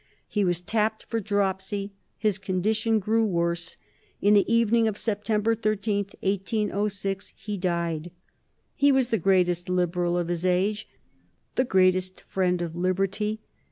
[0.27, 3.77] He was tapped for dropsy; his condition grew worse;
[4.19, 8.09] in the evening of September 13, 1806, he died.
[8.73, 10.87] He was the greatest liberal of his age;
[11.53, 13.41] the greatest friend of liberty.